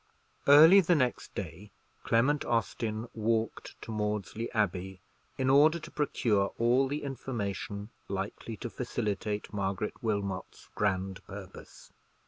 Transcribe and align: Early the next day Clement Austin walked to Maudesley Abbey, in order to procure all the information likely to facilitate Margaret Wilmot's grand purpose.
Early 0.47 0.79
the 0.79 0.95
next 0.95 1.35
day 1.35 1.69
Clement 2.03 2.43
Austin 2.43 3.07
walked 3.13 3.79
to 3.83 3.91
Maudesley 3.91 4.49
Abbey, 4.51 4.99
in 5.37 5.47
order 5.47 5.77
to 5.77 5.91
procure 5.91 6.47
all 6.57 6.87
the 6.87 7.03
information 7.03 7.91
likely 8.07 8.57
to 8.57 8.69
facilitate 8.71 9.53
Margaret 9.53 10.01
Wilmot's 10.01 10.69
grand 10.73 11.23
purpose. 11.25 11.91